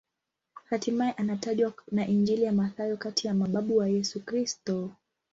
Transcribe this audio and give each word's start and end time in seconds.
Hatimaye 0.69 1.11
anatajwa 1.11 1.73
na 1.91 2.07
Injili 2.07 2.43
ya 2.43 2.51
Mathayo 2.51 2.97
kati 2.97 3.27
ya 3.27 3.33
mababu 3.33 3.77
wa 3.77 3.89
Yesu 3.89 4.19
Kristo. 4.25 4.91